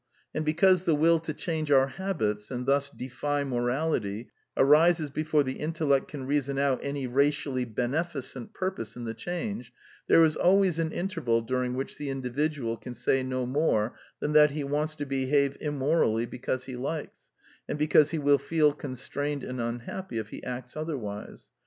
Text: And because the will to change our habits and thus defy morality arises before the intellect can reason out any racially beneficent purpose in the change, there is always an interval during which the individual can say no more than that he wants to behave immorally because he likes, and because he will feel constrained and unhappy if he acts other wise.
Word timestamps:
And 0.33 0.43
because 0.43 0.85
the 0.85 0.95
will 0.95 1.19
to 1.19 1.31
change 1.31 1.69
our 1.69 1.85
habits 1.85 2.49
and 2.49 2.65
thus 2.65 2.89
defy 2.89 3.43
morality 3.43 4.31
arises 4.57 5.11
before 5.11 5.43
the 5.43 5.59
intellect 5.59 6.07
can 6.07 6.25
reason 6.25 6.57
out 6.57 6.79
any 6.81 7.05
racially 7.05 7.65
beneficent 7.65 8.51
purpose 8.51 8.95
in 8.95 9.03
the 9.03 9.13
change, 9.13 9.71
there 10.07 10.23
is 10.25 10.35
always 10.35 10.79
an 10.79 10.91
interval 10.91 11.41
during 11.43 11.75
which 11.75 11.97
the 11.99 12.09
individual 12.09 12.77
can 12.77 12.95
say 12.95 13.21
no 13.21 13.45
more 13.45 13.95
than 14.19 14.31
that 14.31 14.49
he 14.49 14.63
wants 14.63 14.95
to 14.95 15.05
behave 15.05 15.55
immorally 15.61 16.25
because 16.25 16.63
he 16.65 16.75
likes, 16.75 17.29
and 17.69 17.77
because 17.77 18.09
he 18.09 18.17
will 18.17 18.39
feel 18.39 18.73
constrained 18.73 19.43
and 19.43 19.61
unhappy 19.61 20.17
if 20.17 20.29
he 20.29 20.43
acts 20.43 20.75
other 20.75 20.97
wise. 20.97 21.49